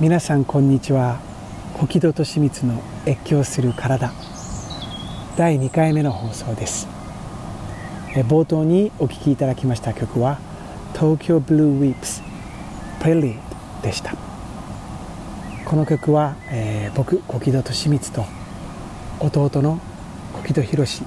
[0.00, 1.20] 皆さんこんにちは。
[1.74, 4.12] 小木戸と清水の越境する体。
[5.36, 6.88] 第2回目の放送です。
[8.28, 10.40] 冒頭にお聴きいただきました曲は
[10.94, 12.24] 東京ブルーウィープス
[13.00, 14.16] プレリーでした。
[15.64, 18.24] この曲は、えー、僕小木戸と清水と
[19.20, 19.78] 弟の
[20.32, 21.04] 小木戸博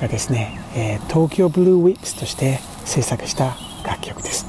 [0.00, 4.46] がですね、えー、東京ブルーウィープスとして制作した楽曲です。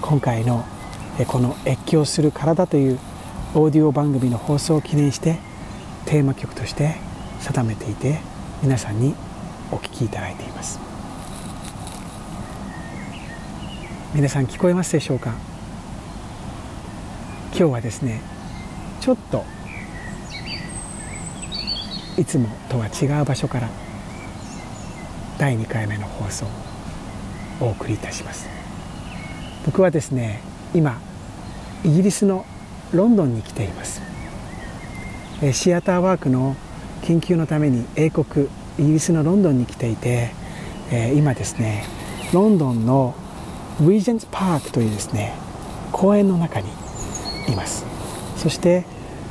[0.00, 0.64] 今回の
[1.22, 2.98] この「越境する体」という
[3.54, 5.38] オーディオ番組の放送を記念して
[6.06, 6.96] テーマ曲として
[7.40, 8.18] 定めていて
[8.62, 9.14] 皆さんに
[9.70, 10.80] お聴きいただいています。
[14.12, 15.34] 皆さん聞こえますでしょうか？
[17.50, 18.20] 今日はですね
[19.00, 19.44] ちょっと
[22.16, 23.68] いつもとは違う場所から
[25.38, 26.48] 第2回目の放送を
[27.66, 28.48] お送りいたします。
[29.64, 30.40] 僕はですね
[30.74, 31.00] 今
[31.84, 32.44] イギリスの
[32.92, 34.02] ロンドンに来ています。
[35.52, 36.56] シアターワークの
[37.02, 38.48] 研究のために英国
[38.78, 40.32] イギリスのロンドンに来ていて
[41.14, 41.84] 今ですね
[42.32, 43.14] ロンドンの
[43.80, 45.34] リージェンツパークというですね
[45.92, 46.68] 公園の中に
[47.48, 47.84] います。
[48.36, 48.84] そして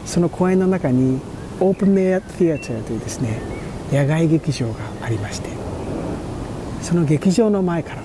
[0.06, 1.20] その公園の中に
[1.60, 3.40] オープンメアティアターというですね
[3.92, 5.50] 野外劇場がありまして
[6.82, 8.04] その劇場の前から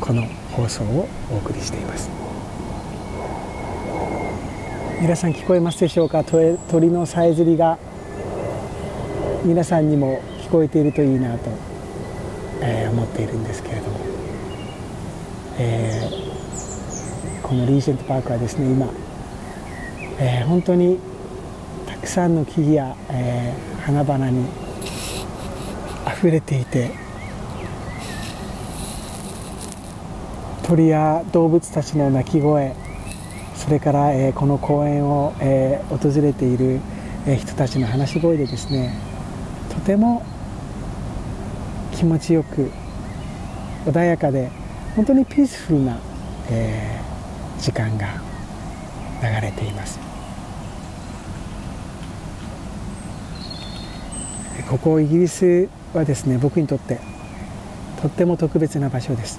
[0.00, 2.27] この放送をお送りしています。
[5.00, 6.24] 皆さん聞こえますでしょうか？
[6.24, 7.78] 鳥のさえずりが
[9.44, 11.50] 皆さんにも聞こえているといいなと、
[12.60, 14.00] えー、思っているんですけれども、
[15.56, 18.88] えー、このリージェントパークはですね今、
[20.18, 20.98] えー、本当に
[21.86, 24.46] たくさんの木々や、え花々に
[26.06, 26.90] あふれていて
[30.64, 32.74] 鳥や動物たちの鳴き声
[33.68, 36.80] それから、えこの公園を、え訪れている、
[37.26, 38.94] え人たちの話し声でですね
[39.68, 40.24] とても
[41.92, 42.70] 気持ちよく
[43.84, 44.48] 穏やかで
[44.96, 45.98] 本当にピースフルな、
[46.48, 46.98] え
[47.60, 48.06] 時間が
[49.20, 49.98] 流れています。
[54.70, 56.98] ここイギリスはですね僕にとって
[58.00, 59.38] とっても特別な場所です。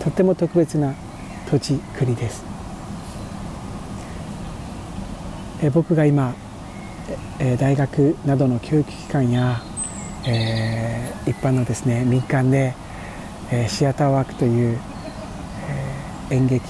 [0.00, 0.92] とっても特別な
[1.50, 2.53] 土地国です。
[5.62, 6.34] え僕が今
[7.38, 9.60] え大学などの教育機関や、
[10.26, 12.74] えー、一般のですね民間で、
[13.50, 14.78] えシアターワークという、
[16.30, 16.62] え演劇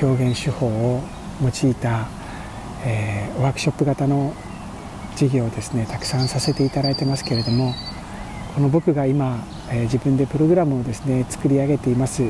[0.00, 1.02] 表現手法を
[1.42, 2.06] 用いた、
[2.84, 4.32] えワークショップ型の
[5.12, 7.74] 授業をですねたくさんさせていただいてますけれども
[8.54, 12.22] この僕が今、え自分でプログラムをですね作り上げています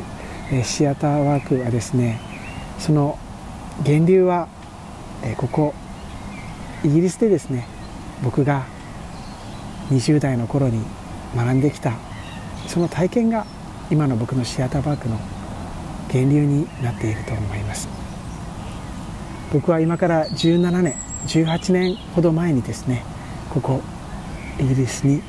[0.50, 2.18] えシアターワークはですね
[2.78, 3.18] その
[3.84, 4.48] 源流は
[5.24, 5.74] えここ
[6.84, 7.66] イギリスでですね
[8.22, 8.66] 僕が
[9.90, 10.82] 20代の頃に
[11.34, 11.94] 学んできた
[12.66, 13.46] その体験が
[13.90, 15.18] 今の僕のシアターワークの
[16.12, 17.88] 源流になっていると思います。
[19.52, 20.94] 僕は今から17年
[21.26, 23.02] 18年ほど前にですね
[23.50, 23.80] ここ
[24.58, 25.22] イギリスに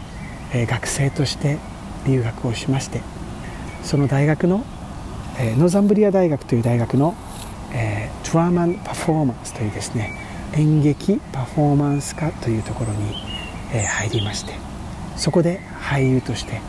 [0.54, 1.58] 学生として
[2.06, 3.02] 留学をしまして
[3.82, 4.66] その大学の
[5.42, 7.16] えノーザンブリア大学という大学の、
[7.74, 10.14] えー、ドラマンパフォーマンスというですね
[10.54, 13.14] 演劇パフォーマンス科というところに、
[13.74, 14.54] えー、入りまして
[15.16, 16.62] そこで俳優として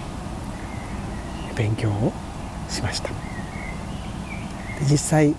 [1.56, 2.12] 勉強を
[2.68, 3.10] しました。
[4.88, 5.34] 実際、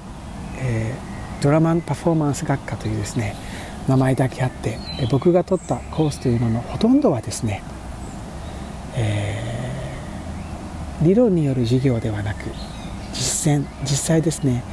[0.60, 3.36] えー、ドラマンパフォーマンス学科というですね
[3.88, 4.78] 名前だけあって
[5.10, 7.64] 僕が取ったコースというののほとんどはですね、
[8.96, 12.46] えー、理論による授業ではなく
[13.14, 14.64] 実践実際ですね、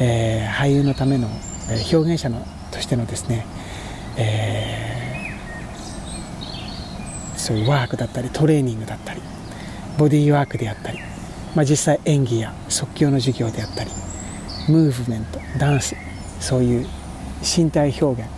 [0.00, 1.28] えー、俳優のための
[1.92, 3.46] 表現者のとしてのですね、
[4.16, 9.20] えー、そういうワークだったりトレーニングだったり
[9.98, 10.98] ボディーワークであったり、
[11.54, 13.90] まあ、実際演技や即興の授業であったり
[14.68, 15.96] ムーブメントダンス
[16.40, 16.86] そういう
[17.42, 18.30] 身体表現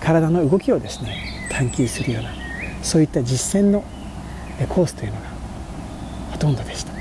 [0.00, 1.16] 体の動きをですね
[1.50, 2.30] 探求するような
[2.82, 3.82] そういった実践の
[4.68, 5.26] コースというのが
[6.32, 6.92] ほとんどでした。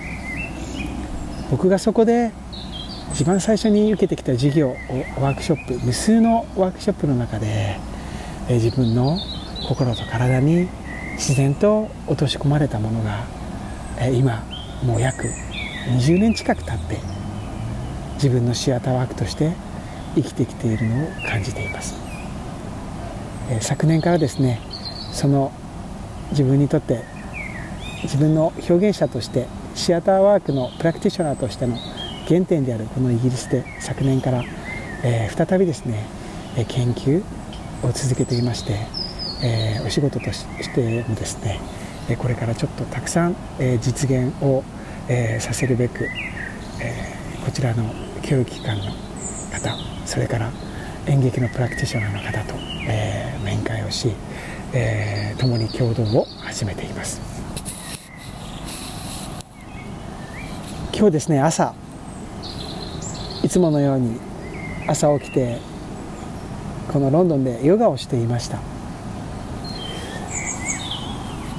[1.51, 2.31] 僕がそこで
[3.13, 4.75] 一番最初に受けてきた授業
[5.21, 7.77] ワークショップ無数のワークショップの中で
[8.49, 9.17] 自分の
[9.67, 10.67] 心と体に
[11.13, 13.25] 自然と落とし込まれたものが
[14.11, 14.43] 今
[14.83, 15.27] もう約
[15.87, 16.99] 20年近く経って
[18.15, 19.53] 自分のシアターワークとして
[20.15, 21.95] 生きてきているのを感じています。
[23.61, 24.59] 昨年からですね
[25.11, 25.51] その
[26.31, 27.03] 自分にとって
[28.03, 31.77] 自分の表現者としてシアターワークのプラクティショナーとしての
[32.27, 34.43] 原点であるこのイギリスで昨年から
[35.07, 36.03] えー、再びですね
[36.67, 37.21] 研究
[37.83, 38.73] を続けていまして、
[39.43, 41.59] えー、お仕事としてもですね
[42.17, 43.35] これからちょっとたくさん
[43.81, 44.63] 実現を
[45.39, 46.07] させるべく
[47.45, 47.83] こちらの
[48.23, 48.83] 教育機関の
[49.51, 50.51] 方それから
[51.07, 52.55] 演劇のプラクティショナーの方と
[53.43, 54.11] 面会をし
[55.39, 57.21] 共に共同を始めています。
[60.93, 61.75] 今日ですね朝
[63.45, 64.17] いつものように
[64.87, 65.59] 朝起きて
[66.91, 68.57] このロンドンでヨガをしていました。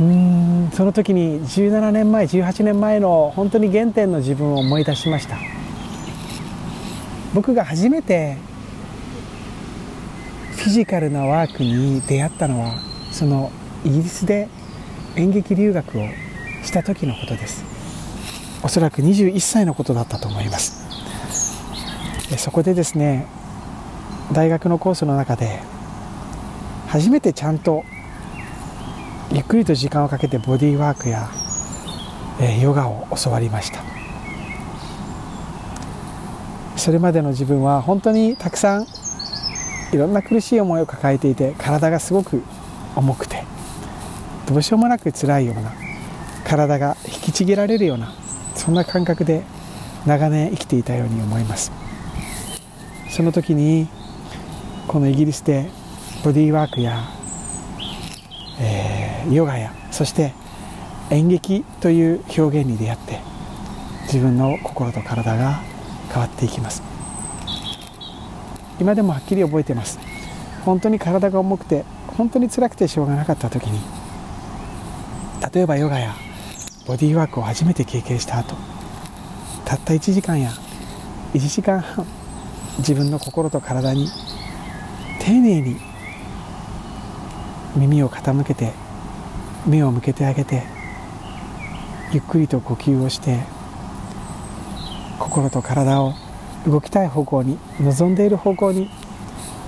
[0.01, 5.39] うんその時に17年前18年前の本当に原点の自分を思い出しました。
[7.33, 8.37] 僕が初めて
[10.57, 12.75] フィジカルなワークに出会ったのは
[13.13, 13.53] その
[13.85, 14.49] イギリスで
[15.15, 16.03] 演劇留学を
[16.65, 17.65] した時のことです。
[18.65, 20.86] おそらく21歳のことだったと思います。
[22.37, 23.27] そこでですね
[24.33, 25.61] 大学のコースの中で
[26.89, 27.85] 初めてちゃんと
[29.33, 31.29] ゆっくりと時間をかけてボディーワークや、
[32.41, 33.83] えヨガを教わりました。
[36.77, 38.87] それまでの自分は本当にたくさん
[39.93, 42.43] いろんな苦しい思いを抱えていて体がすごく
[42.95, 43.43] 重くて
[44.47, 45.73] どうしようもなく辛いような
[46.45, 48.13] 体が引きちぎられるような
[48.55, 49.43] そんな感覚で
[50.07, 51.86] 長年生きていたように思います。
[53.17, 53.89] その時に
[54.87, 55.71] このイギリスで
[56.23, 57.03] ボディーワークや、
[58.61, 60.35] えー、ヨガやそして
[61.09, 63.21] 演劇という表現に出会って
[64.03, 65.63] 自分の心と体が
[66.13, 66.83] 変わっていきます。
[68.79, 69.99] 今でもはっきり覚えてます。
[70.67, 71.87] 本当に体が重くて
[72.19, 73.81] 本当に辛くてしょうがなかった時に
[75.55, 76.15] 例えばヨガや
[76.87, 78.57] ボディーワークを初めて経験した後
[79.65, 80.51] たった1時間や
[81.33, 82.05] 1時間半
[82.79, 84.09] 自分の心と体に
[85.21, 85.77] 丁寧に
[87.75, 88.73] 耳を傾けて
[89.67, 90.63] 目を向けてあげて
[92.13, 93.41] ゆっくりと呼吸をして
[95.19, 96.15] 心と体を
[96.67, 98.91] 動きたい方向に望んでいる方向に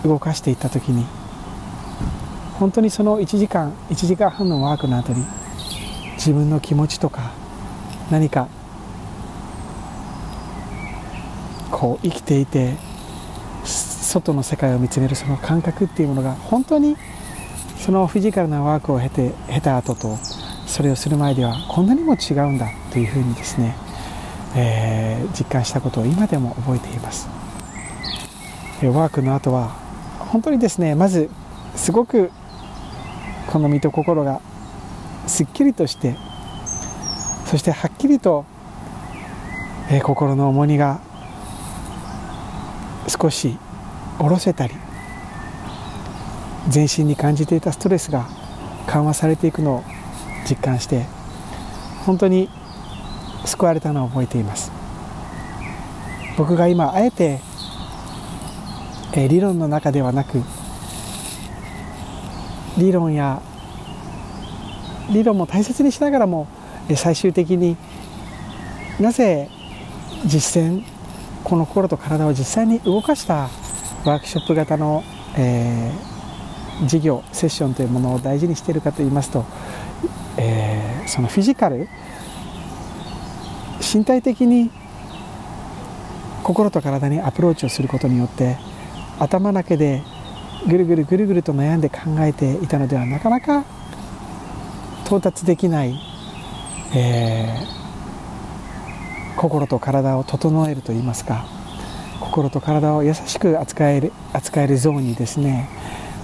[0.04, 1.06] 動かしていった時に
[2.58, 5.24] 本当にその1時間1時間半のワークの後に
[6.16, 7.32] 自分の気持ちとか
[8.10, 8.48] 何か
[11.70, 12.87] こう生きていて
[14.08, 16.96] 外の世界を見つめるその感覚っていうものが本当に
[17.76, 20.16] そのフィジカルなワークを経て経た後と
[20.66, 23.76] それをする前ではこんなにも違うんだというふうにですね、
[24.56, 27.28] えー、実感したことを今でも覚えています。
[28.82, 29.68] ワークの後は
[30.18, 31.28] 本当にですねまず
[31.74, 32.30] すごく
[33.48, 34.40] この身と心が
[35.26, 36.16] すっきりとして
[37.46, 38.44] そしてはっきりと、
[39.90, 41.00] えー、心の重荷が
[43.08, 43.58] 少し
[44.18, 44.74] 下ろせたり
[46.68, 48.28] 全身に感じていたストレスが
[48.86, 49.84] 緩和されていくのを
[50.48, 51.06] 実感して
[52.04, 52.50] 本当に
[53.44, 54.72] 救われたのを覚えています。
[56.38, 57.40] 僕が今あえて、
[59.12, 60.40] えー、理論の中ではなく
[62.78, 63.42] 理論や
[65.10, 66.46] 理論も大切にしながらも
[66.94, 67.76] 最終的に
[69.00, 69.48] なぜ
[70.26, 70.84] 実践
[71.42, 73.48] この心と体を実際に動かした
[74.04, 75.02] ワークショップ型の、
[75.36, 79.44] えー、授業セッションというものを大事にしているかといいますと、
[80.36, 81.88] えー、そのフィジカル
[83.80, 84.70] 身体的に
[86.42, 88.56] 心と体にアプローチをすることによって
[89.18, 90.02] 頭だけで
[90.66, 93.64] ぐるぐるぐるぐると悩んで考えていたのではなかなか
[95.04, 95.98] 到達できない、
[96.94, 101.57] えー、心と体を整えるといいますか
[102.20, 105.68] 心と体を優しく扱える扱えるゾーンにですね、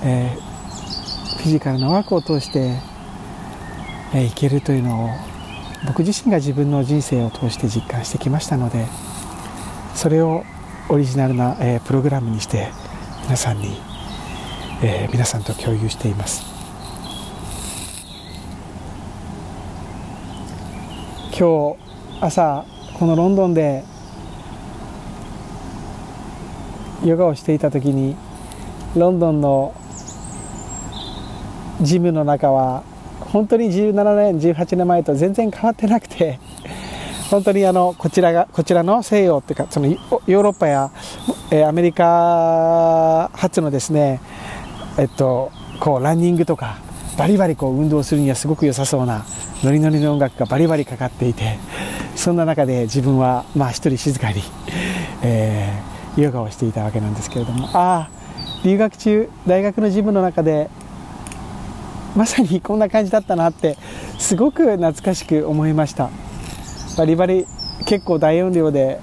[0.04, 2.80] えー、フィジカルなワークを通して、
[4.14, 5.08] えー、いけるというのを
[5.86, 8.86] 僕自身が自分の人生を通して実感してきましたので
[9.94, 10.44] それを
[10.88, 12.68] オリジナルな、えー、プログラムにして
[13.24, 13.78] 皆さんに、
[14.82, 16.54] えー、皆さんと共有しています。
[21.36, 21.76] 今日
[22.20, 22.64] 朝
[22.96, 23.82] このロンドンで
[27.04, 28.16] ヨガをしていた時に
[28.96, 29.74] ロンドンの
[31.80, 32.82] ジムの中は
[33.20, 36.38] 本当に17年18年前と全然変わってなくて
[37.30, 40.90] 本当にあのこちらがこちらの西洋っていうかそのヨーロッパや、
[41.50, 44.20] えアメリカ発のですね
[44.98, 46.78] えっとこうランニングとか
[47.18, 49.24] バリバリこう運動するにはすごく良さそうな
[49.62, 51.58] ノリノリの音楽がバリバリかかっていて
[52.14, 54.42] そんな中で自分はまあ一人静かに、
[55.22, 57.68] えーヨガをしていたわけなんですけれども。
[57.72, 58.10] ああ
[58.64, 60.70] 留学中大学のジムの中で
[62.16, 63.76] まさにこんな感じだったなって
[64.18, 66.10] すごく懐かしく思いました。
[66.96, 67.46] バリバリ
[67.86, 69.00] 結構大音量で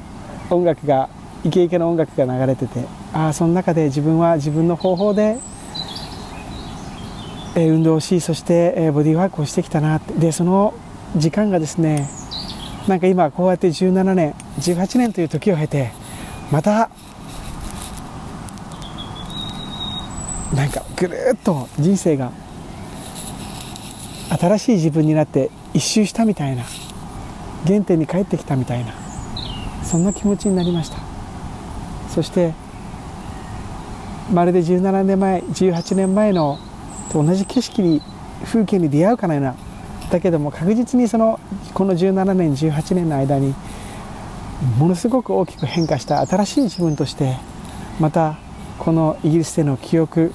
[0.49, 1.09] 音楽が
[1.43, 5.37] イケイケの音楽が流れててああその中で自分は自分の方法で、
[7.55, 10.13] え運動をしそして、えボディーワークをしてきたなって。
[10.13, 10.73] でその
[11.15, 12.09] 時間がですね
[12.87, 15.91] なんか今こうやって17年18年という時を経て
[16.51, 16.89] また。
[20.53, 22.31] なんかぐるっと人生が。
[24.29, 26.63] 新しい自分になって一周したみたいな。
[27.65, 28.93] 原点に帰ってきたみたいな。
[29.83, 30.97] そんな気持ちになりました。
[32.09, 32.53] そして
[34.31, 36.57] まるで17年前18年前の
[37.11, 38.01] と同じ景色に
[38.45, 39.55] 風景に出会うかのような。
[40.11, 41.39] だけども確実にその
[41.73, 43.53] この17年18年の間に
[44.77, 47.37] ものすごく大きく変化した新しい自分として
[47.99, 48.37] また
[48.79, 50.33] このイギリスでの記憶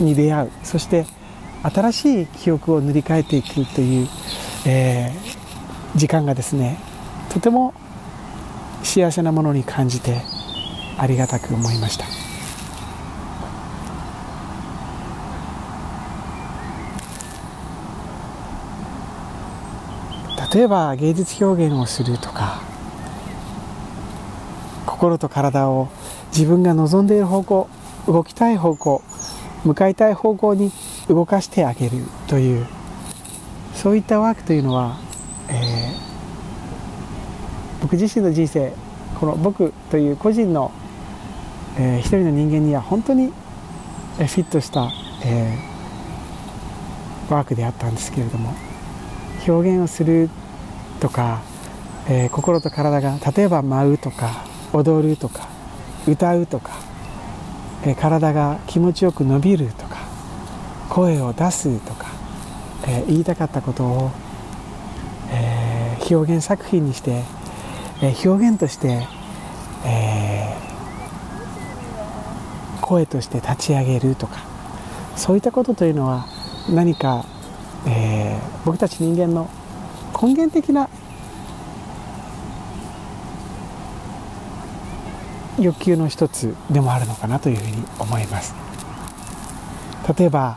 [0.00, 0.50] に出会う。
[0.62, 1.06] そして
[1.62, 4.08] 新しい記憶を塗り替えていくという、
[4.66, 6.78] えー、時間がですね
[7.30, 7.74] とても
[8.84, 10.22] 幸せなものに感じて
[10.96, 12.04] ありがたく思いました。
[20.54, 22.62] 例えば芸術表現をするとか
[24.98, 25.88] 心と体を
[26.32, 27.68] 自分が望んでいる方向
[28.08, 29.00] 動きたい方向
[29.64, 30.72] 向かいたい方向に
[31.08, 32.66] 動かしてあげるという
[33.74, 34.98] そういったワークというのは、
[35.48, 35.54] えー、
[37.80, 38.72] 僕自身の人生
[39.20, 40.72] この僕という個人の、
[41.78, 44.90] えー、一人の人間には本当にフィットした、
[45.24, 48.52] えー、ワークであったんですけれども
[49.46, 50.28] 表現をする
[50.98, 51.40] とか、
[52.08, 54.47] えー、心と体が例えば舞うとか
[54.78, 55.48] 踊るとか
[56.06, 56.72] 歌うとか、
[57.84, 59.98] え、体が気持ちよく伸びるとか
[60.88, 62.06] 声を出すとか、
[62.86, 64.10] え、言いたかったことを、
[65.30, 67.22] え、表現作品にして、
[68.00, 69.06] え、表現として、
[69.84, 70.56] え、
[72.80, 74.40] 声として立ち上げるとか
[75.14, 76.26] そういったことというのは
[76.70, 77.26] 何か、
[77.86, 79.50] え、僕たち人間の
[80.20, 80.88] 根源的な
[85.60, 88.54] 欲求の一つでもあるのかなというふうに思います。
[90.16, 90.56] 例えば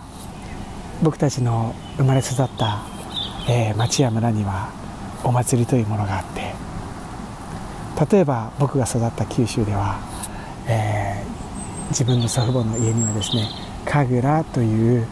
[1.03, 2.83] 僕たちの生まれ育った、
[3.49, 4.69] えー、町や村には
[5.23, 6.53] お祭りというものがあって
[8.11, 9.99] 例えば僕が育った九州では、
[10.67, 13.49] えー、自分の祖父母の家にはですね
[13.85, 15.07] 神楽という、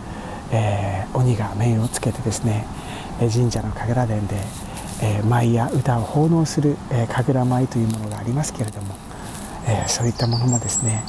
[0.52, 2.66] えー、鬼が面をつけてですね
[3.20, 4.36] 神社の神楽殿で、
[5.04, 8.96] えー、舞や歌を奉納する、えー、神楽舞というものがありますけれども、
[9.70, 11.04] えー、そういったものもですね、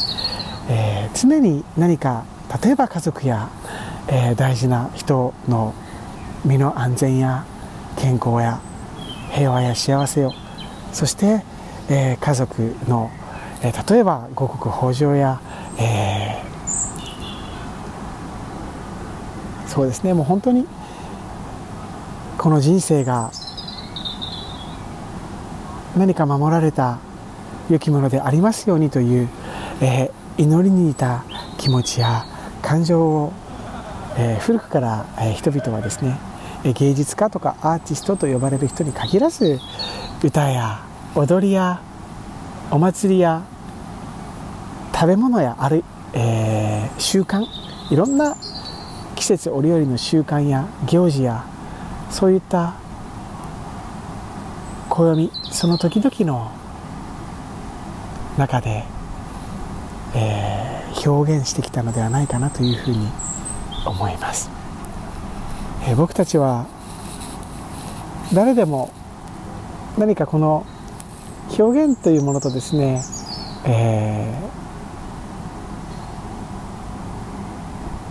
[0.69, 2.25] え常に何か
[2.62, 3.49] 例えば家族や
[4.12, 5.73] えー、大事な人の
[6.45, 7.45] 身の安全や
[7.97, 8.61] 健康や
[9.31, 10.33] 平和や幸せを
[10.93, 11.45] そして、
[11.88, 13.09] えー、家族の、
[13.62, 15.40] えー、例えば五穀豊穣や、
[15.79, 16.43] え
[19.69, 20.67] そうですねもう本当に
[22.37, 23.31] この人生が
[25.97, 26.99] 何か守られた
[27.73, 29.29] 良きものでありますようにという、
[29.81, 31.25] え祈りに似た
[31.59, 32.25] 気持ちや
[32.62, 33.33] 感情を
[34.17, 36.19] えー、古くから、えー、人々はですね
[36.62, 39.59] 芸術家とかアーティストと呼ばれる人に限らず
[40.23, 41.80] 歌や踊りや
[42.71, 43.43] お祭りや
[44.95, 47.47] 食べ物やある、えー、習慣
[47.91, 48.37] いろんな
[49.17, 51.47] 季節折々の習慣や行事や
[52.11, 52.75] そういった
[54.91, 56.52] 暦その時々の
[58.41, 58.85] 中で、
[60.15, 63.07] えー、表現してきたのではないかなというふうに
[63.85, 64.50] 思います、
[65.87, 66.67] えー、僕たちは
[68.33, 68.91] 誰でも
[69.99, 70.65] 何かこの
[71.59, 73.03] 表現というものとですね、
[73.67, 74.35] え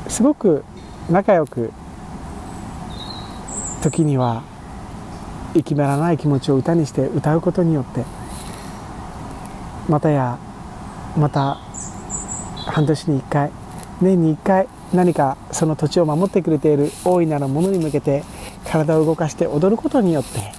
[0.05, 0.63] ー、すごく
[1.09, 1.71] 仲良く
[3.81, 4.43] 時には
[5.55, 8.05] 息めらない気持ちを歌にして歌うことによって
[9.89, 10.37] またや
[11.17, 11.55] また
[12.67, 13.51] 半年に1回
[13.99, 18.23] 年に1回何かその土地を守ってくれている大いなるものに向けて
[18.65, 20.53] 体を動かして踊ることによって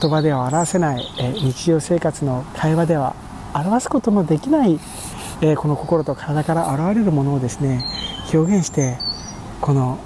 [0.00, 1.04] 言葉では表せない
[1.42, 3.14] 日常生活の会話では
[3.54, 4.78] 表すことのできない
[5.56, 7.84] この心と体から現れるものをですね
[8.32, 8.96] 表現して
[9.60, 9.98] この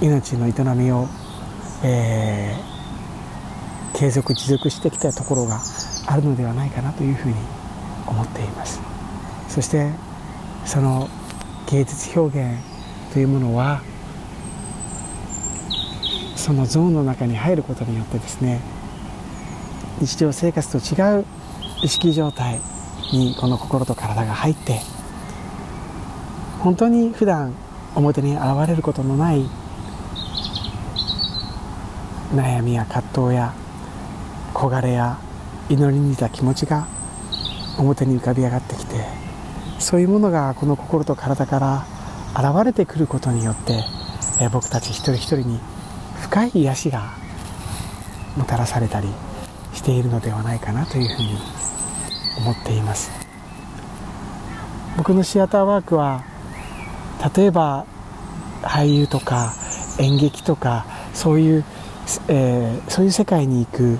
[0.00, 1.06] 命の営みを、
[1.84, 5.60] えー、継続持続してきたところが
[6.06, 7.34] あるのではないかなというふうに
[8.06, 8.80] 思っています。
[9.48, 9.90] そして
[10.64, 11.08] その
[11.70, 12.60] 芸術表現
[13.12, 13.82] というものは
[16.36, 18.60] そのゾーンの中に入ることによってですね
[20.00, 21.24] 日常生活と違う
[21.82, 22.60] 意識状態
[23.12, 24.80] にこの心と体が入って
[26.60, 27.54] 本当に普段
[27.94, 29.46] 表に現れることのない
[32.34, 33.54] 悩みや葛藤や
[34.52, 35.18] 焦がれや
[35.68, 36.86] 祈りに似た気持ちが
[37.78, 39.24] 表に浮かび上がってきて
[39.78, 41.86] そういうものがこの心と体から
[42.34, 43.84] 現れてくることによって、
[44.40, 45.60] え僕たち一人一人に
[46.20, 47.12] 深い癒しが
[48.36, 49.08] もたらされたり
[49.72, 51.36] しているのではないかなというふうに
[52.38, 53.12] 思っています。
[54.96, 56.24] 僕のシアターワークは
[57.36, 57.86] 例えば
[58.62, 59.54] 俳優とか
[59.98, 61.64] 演劇とかそういう、
[62.28, 63.98] えー、そういう世界に行く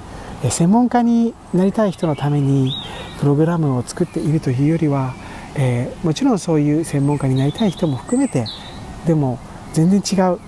[0.51, 2.73] 専門家になりたい人のために
[3.19, 5.15] プログラムを作っているというよりは、
[5.55, 8.47] えー、もちろんそういう専門家になりたい人も含めて
[9.07, 9.39] でも
[9.73, 10.39] 全然違う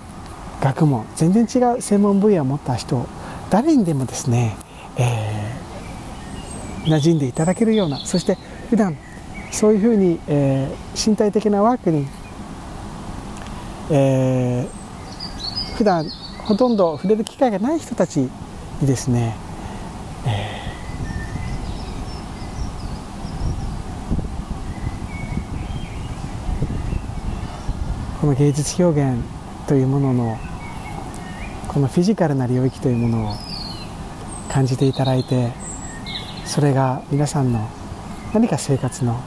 [0.61, 3.07] 学問全然違う専門分野を持った人
[3.49, 4.57] 誰にでもですね、
[4.97, 8.37] えー、馴染んでいただけるようなそして
[8.69, 8.97] 普段
[9.51, 12.07] そういうふうに、えー、身体的なワークに、
[13.89, 16.09] えー、普段
[16.45, 18.29] ほとんど触れる機会がない人たちに
[18.87, 19.35] ですね、
[28.27, 29.23] この芸術表現
[29.69, 30.37] というものの
[31.69, 33.33] このフィジカルな領域というものを
[34.51, 35.53] 感じていただいて
[36.43, 37.69] それが皆さんの
[38.33, 39.17] 何か生活の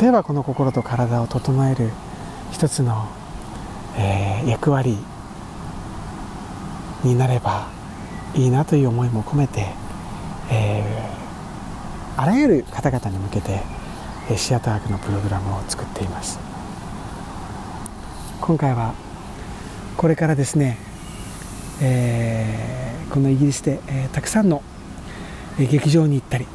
[0.00, 1.90] 例えばこの心と体を整える
[2.50, 3.10] 一つの、
[3.98, 4.96] えー、役割
[7.04, 7.68] になれば
[8.34, 9.66] いいなという思いも込めて、
[10.50, 13.60] えー、あらゆる方々に向けて
[14.34, 16.57] シアターワークのプログラムを作っています。
[18.40, 18.94] 今回は
[19.96, 20.88] これからですね
[21.80, 24.62] えー、このイギリスで、えー、たくさんの、
[25.58, 26.46] 劇場に行ったり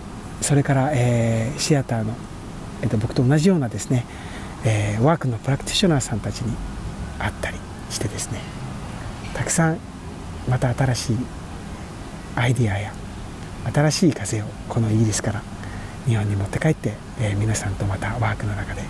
[0.42, 2.16] それから、えー、シアターの、
[2.82, 4.06] えーと、僕と同じようなですね、
[4.66, 6.56] えー、ワークのプラクティショナーさんたちに
[7.20, 7.58] 会ったり
[7.90, 8.40] してですね
[9.34, 9.78] たくさん
[10.50, 11.18] また新しい
[12.38, 12.94] アイディアや
[13.74, 15.42] 新しい風をこのイギリスから
[16.06, 18.84] 日本に持って帰って、えー、皆さんとまたワークの中で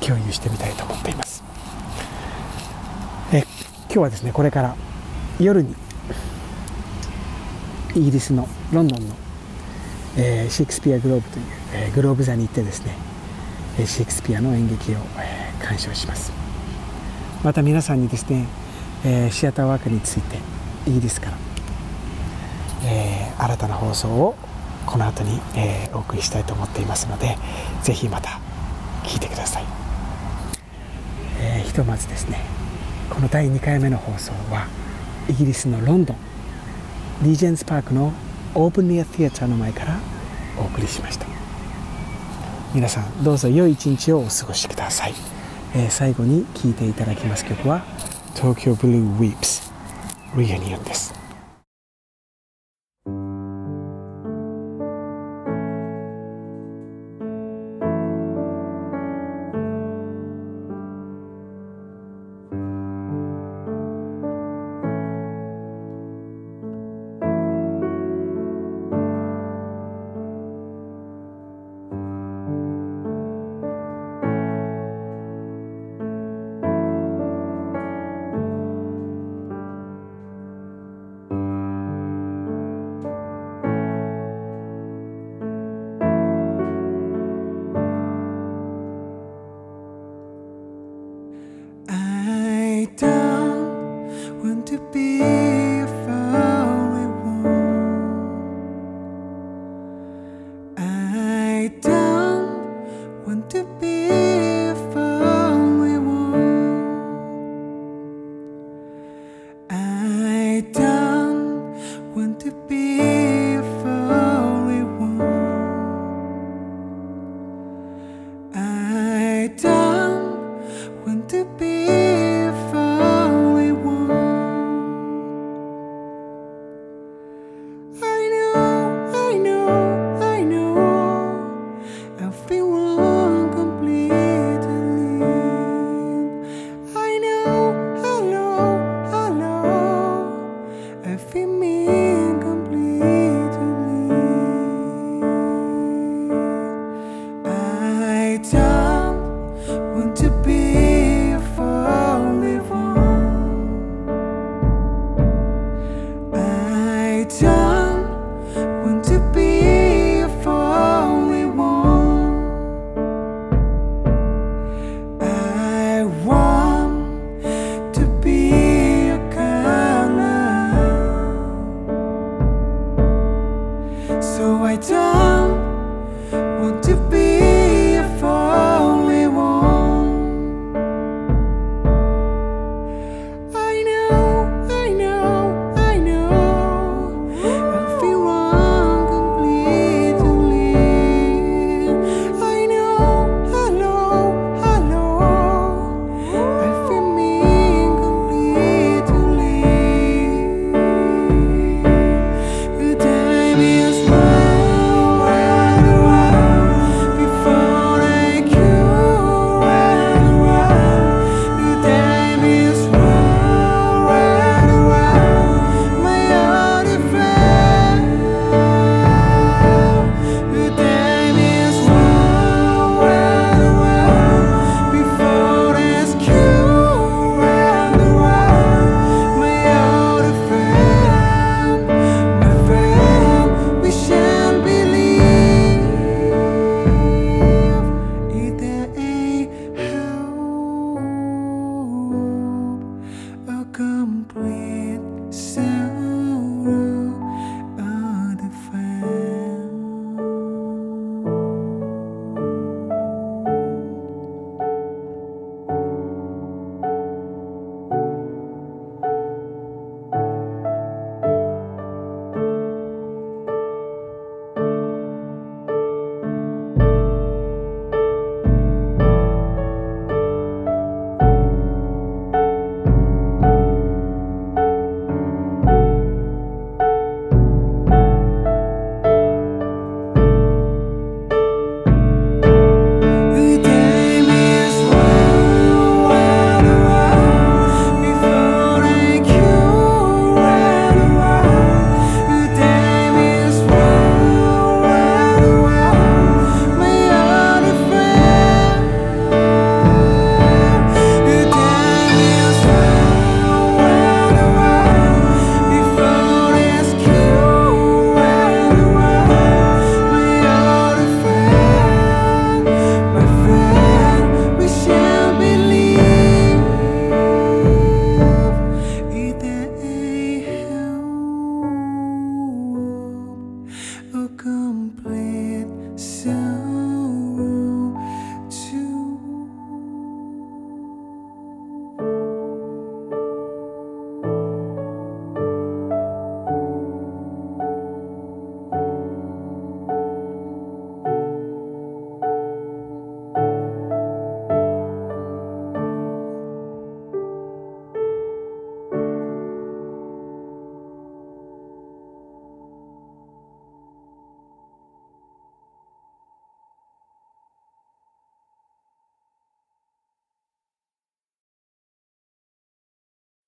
[0.00, 1.33] 共有してみたいと思っています。
[3.94, 4.76] 今日はですねこれから
[5.38, 5.72] 夜に
[7.94, 9.14] イギリスのロンドンの、
[10.18, 12.96] えー、シェイクスピアグローブという、えー、グローブ座に行ってですね
[13.86, 16.32] シェイクスピアの演劇を、えー、鑑賞します。
[17.44, 18.48] また皆さんにですね、
[19.04, 20.38] えー、シアターワークについて
[20.88, 21.36] イギリスから、
[22.86, 24.34] えー、新たな放送を
[24.86, 27.36] この後に、えー、お送りしたいと思っていますので
[27.82, 28.40] ぜひまた
[29.04, 29.64] 聞いてください、
[31.38, 32.53] えー、ひとまずですね
[33.14, 34.66] この第2回目の放送は
[35.28, 36.16] イギリスのロンドン
[37.22, 38.12] リージェンスパークの
[38.54, 39.98] オープンニア・ティアターの前から
[40.58, 41.26] お送りしました。
[42.74, 45.14] 皆さんどうぞ良い一日をお過ごしください、
[45.76, 47.84] えー、最後に聴いていただきます曲は
[48.34, 49.72] 東京ブルーウィープス
[50.34, 51.13] Reunion です。